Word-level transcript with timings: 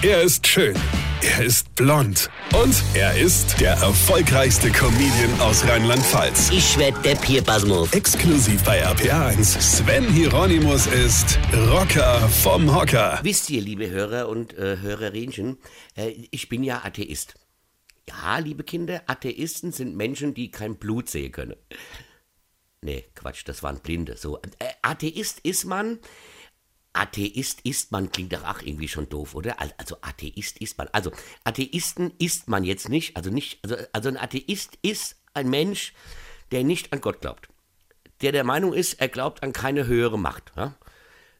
Er 0.00 0.22
ist 0.22 0.46
schön. 0.46 0.76
Er 1.22 1.44
ist 1.44 1.74
blond. 1.74 2.30
Und 2.54 2.84
er 2.94 3.18
ist 3.18 3.60
der 3.60 3.72
erfolgreichste 3.72 4.70
Comedian 4.70 5.40
aus 5.40 5.66
Rheinland-Pfalz. 5.66 6.50
Ich 6.52 6.78
werd 6.78 7.04
der 7.04 7.16
Pierpasmus. 7.16 7.92
Exklusiv 7.92 8.62
bei 8.62 8.86
RPA1. 8.86 9.60
Sven 9.60 10.08
Hieronymus 10.08 10.86
ist 10.86 11.40
Rocker 11.52 12.28
vom 12.28 12.72
Hocker. 12.72 13.18
Wisst 13.24 13.50
ihr, 13.50 13.60
liebe 13.60 13.90
Hörer 13.90 14.28
und 14.28 14.56
äh, 14.56 14.76
Hörerinchen, 14.80 15.58
äh, 15.96 16.10
ich 16.30 16.48
bin 16.48 16.62
ja 16.62 16.84
Atheist. 16.84 17.34
Ja, 18.08 18.38
liebe 18.38 18.62
Kinder, 18.62 19.02
Atheisten 19.08 19.72
sind 19.72 19.96
Menschen, 19.96 20.32
die 20.32 20.52
kein 20.52 20.76
Blut 20.76 21.10
sehen 21.10 21.32
können. 21.32 21.56
Nee, 22.82 23.04
Quatsch, 23.16 23.42
das 23.46 23.64
waren 23.64 23.80
Blinde. 23.80 24.16
So, 24.16 24.38
äh, 24.60 24.66
Atheist 24.82 25.40
ist 25.40 25.64
man. 25.64 25.98
Atheist 26.98 27.60
ist 27.62 27.92
man, 27.92 28.10
klingt 28.10 28.32
doch 28.32 28.44
auch 28.44 28.60
irgendwie 28.60 28.88
schon 28.88 29.08
doof, 29.08 29.34
oder? 29.34 29.56
Also 29.78 29.96
Atheist 30.00 30.58
ist 30.58 30.78
man. 30.78 30.88
Also 30.92 31.12
Atheisten 31.44 32.12
ist 32.18 32.48
man 32.48 32.64
jetzt 32.64 32.88
nicht. 32.88 33.16
Also 33.16 33.30
nicht, 33.30 33.60
also, 33.62 33.76
also 33.92 34.08
ein 34.08 34.16
Atheist 34.16 34.78
ist 34.82 35.16
ein 35.34 35.48
Mensch, 35.48 35.94
der 36.50 36.64
nicht 36.64 36.92
an 36.92 37.00
Gott 37.00 37.20
glaubt. 37.20 37.48
Der 38.20 38.32
der 38.32 38.44
Meinung 38.44 38.72
ist, 38.72 39.00
er 39.00 39.08
glaubt 39.08 39.42
an 39.42 39.52
keine 39.52 39.86
höhere 39.86 40.18
Macht. 40.18 40.52
Ja? 40.56 40.74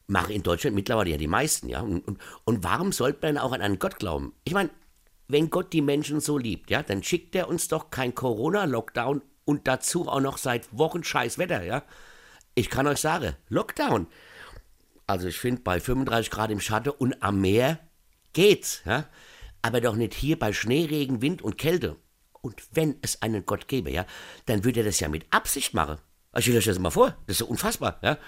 Machen 0.07 0.33
in 0.33 0.43
Deutschland 0.43 0.77
mittlerweile 0.77 1.11
ja 1.11 1.16
die 1.16 1.27
meisten, 1.27 1.69
ja. 1.69 1.80
Und, 1.80 2.07
und, 2.07 2.19
und 2.45 2.63
warum 2.65 2.93
sollte 2.93 3.27
man 3.27 3.38
auch 3.38 3.52
an 3.52 3.61
einen 3.61 3.80
Gott 3.80 3.99
glauben? 3.99 4.35
Ich 4.45 4.55
meine, 4.55 4.71
wenn 5.27 5.51
Gott 5.51 5.73
die 5.73 5.83
Menschen 5.83 6.21
so 6.21 6.38
liebt, 6.38 6.71
ja, 6.71 6.83
dann 6.83 7.02
schickt 7.02 7.35
er 7.35 7.49
uns 7.49 7.69
doch 7.69 7.91
kein 7.91 8.15
Corona-Lockdown 8.15 9.23
und 9.45 9.66
dazu 9.66 10.09
auch 10.09 10.21
noch 10.21 10.38
seit 10.38 10.69
Wochen 10.77 11.02
scheiß 11.02 11.37
Wetter, 11.38 11.65
ja. 11.65 11.83
Ich 12.55 12.71
kann 12.71 12.87
euch 12.87 12.99
sagen, 12.99 13.35
Lockdown. 13.49 14.07
Also 15.09 15.27
ich 15.27 15.39
finde, 15.39 15.62
bei 15.62 15.80
35 15.80 16.30
Grad 16.30 16.51
im 16.51 16.61
Schatten 16.61 16.91
und 16.91 17.23
am 17.23 17.41
Meer 17.41 17.80
geht's, 18.35 18.83
ja. 18.85 19.07
Aber 19.62 19.80
doch 19.80 19.97
nicht 19.97 20.15
hier 20.15 20.39
bei 20.39 20.53
Schneeregen, 20.53 21.23
Wind 21.23 21.43
und 21.43 21.59
Kälte. 21.59 21.97
Und 22.43 22.63
wenn 22.73 22.96
es 23.02 23.23
einen 23.23 23.45
Gott 23.47 23.66
gäbe, 23.69 23.91
ja, 23.91 24.07
dann 24.47 24.65
würde 24.65 24.80
er 24.80 24.87
das 24.87 25.01
ja 25.01 25.09
mit 25.09 25.27
Absicht 25.30 25.74
machen. 25.74 25.99
Ich 26.37 26.45
stelle 26.45 26.59
euch 26.59 26.66
das 26.66 26.79
mal 26.79 26.91
vor, 26.91 27.16
das 27.27 27.35
ist 27.35 27.38
so 27.38 27.47
unfassbar, 27.47 27.99
ja. 28.02 28.19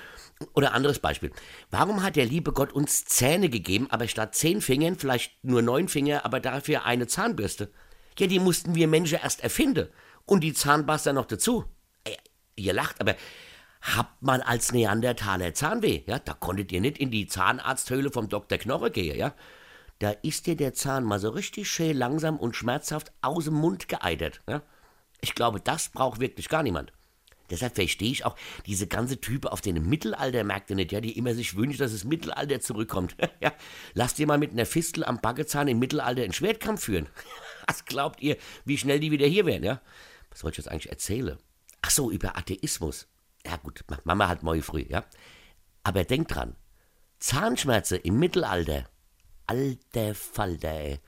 Oder 0.54 0.72
anderes 0.72 0.98
Beispiel. 0.98 1.30
Warum 1.70 2.02
hat 2.02 2.16
der 2.16 2.24
liebe 2.24 2.52
Gott 2.52 2.72
uns 2.72 3.04
Zähne 3.04 3.50
gegeben, 3.50 3.88
aber 3.90 4.08
statt 4.08 4.34
zehn 4.34 4.62
Fingern 4.62 4.96
vielleicht 4.96 5.44
nur 5.44 5.60
neun 5.60 5.86
Finger, 5.86 6.24
aber 6.24 6.40
dafür 6.40 6.86
eine 6.86 7.06
Zahnbürste? 7.06 7.70
Ja, 8.18 8.26
die 8.26 8.38
mussten 8.38 8.74
wir 8.74 8.88
Menschen 8.88 9.18
erst 9.22 9.42
erfinden. 9.42 9.88
Und 10.24 10.40
die 10.40 10.54
Zahnpasta 10.54 11.12
noch 11.12 11.26
dazu. 11.26 11.66
Äh, 12.04 12.16
ihr 12.56 12.72
lacht, 12.72 13.00
aber 13.02 13.16
habt 13.80 14.22
man 14.22 14.40
als 14.40 14.72
Neandertaler 14.72 15.54
Zahnweh? 15.54 16.02
Ja, 16.06 16.18
da 16.18 16.34
konntet 16.34 16.72
ihr 16.72 16.80
nicht 16.80 16.98
in 16.98 17.10
die 17.10 17.26
Zahnarzthöhle 17.26 18.10
vom 18.10 18.28
Dr. 18.28 18.58
Knorre 18.58 18.90
gehen, 18.90 19.16
ja? 19.16 19.34
Da 19.98 20.10
ist 20.10 20.46
dir 20.46 20.56
der 20.56 20.72
Zahn 20.72 21.04
mal 21.04 21.18
so 21.18 21.28
richtig 21.28 21.70
schön 21.70 21.96
langsam 21.96 22.38
und 22.38 22.56
schmerzhaft 22.56 23.12
aus 23.20 23.44
dem 23.44 23.54
Mund 23.54 23.88
geeitert, 23.88 24.40
ja? 24.48 24.62
Ich 25.20 25.34
glaube, 25.34 25.60
das 25.60 25.90
braucht 25.90 26.20
wirklich 26.20 26.48
gar 26.48 26.62
niemand. 26.62 26.92
Deshalb 27.50 27.74
verstehe 27.74 28.12
ich 28.12 28.24
auch 28.24 28.36
diese 28.66 28.86
ganze 28.86 29.20
Type 29.20 29.50
auf 29.50 29.60
den 29.60 29.88
Mittelaltermärkten 29.88 30.76
nicht, 30.76 30.92
ja, 30.92 31.00
die 31.00 31.18
immer 31.18 31.34
sich 31.34 31.56
wünschen, 31.56 31.78
dass 31.78 31.92
das 31.92 32.04
Mittelalter 32.04 32.60
zurückkommt. 32.60 33.16
ja, 33.40 33.52
lasst 33.92 34.18
ihr 34.18 34.26
mal 34.26 34.38
mit 34.38 34.52
einer 34.52 34.66
Fistel 34.66 35.04
am 35.04 35.20
Baggezahn 35.20 35.68
im 35.68 35.80
Mittelalter 35.80 36.22
einen 36.22 36.32
Schwertkampf 36.32 36.84
führen. 36.84 37.08
Was 37.66 37.84
glaubt 37.84 38.20
ihr, 38.22 38.36
wie 38.64 38.78
schnell 38.78 39.00
die 39.00 39.10
wieder 39.10 39.26
hier 39.26 39.46
wären, 39.46 39.62
ja? 39.62 39.80
Was 40.30 40.40
soll 40.40 40.52
ich 40.52 40.56
jetzt 40.56 40.68
eigentlich 40.68 40.90
erzählen? 40.90 41.38
Ach 41.82 41.90
so, 41.90 42.10
über 42.10 42.36
Atheismus. 42.36 43.06
Ja 43.46 43.56
gut, 43.56 43.84
Mama 44.04 44.28
hat 44.28 44.42
morgen 44.42 44.62
früh, 44.62 44.84
ja? 44.88 45.04
Aber 45.82 46.04
denkt 46.04 46.34
dran, 46.34 46.56
Zahnschmerzen 47.18 48.00
im 48.02 48.18
Mittelalter, 48.18 48.84
alter 49.46 50.14
Falter, 50.14 50.70
ey. 50.70 51.00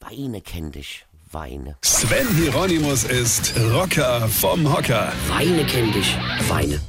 Weine 0.00 0.40
kenn 0.42 0.72
dich, 0.72 1.06
Weine. 1.30 1.76
Sven 1.82 2.28
Hieronymus 2.36 3.04
ist 3.04 3.54
Rocker 3.72 4.28
vom 4.28 4.70
Hocker. 4.72 5.12
Weine 5.28 5.64
kenn 5.66 5.92
dich, 5.92 6.16
Weine. 6.48 6.80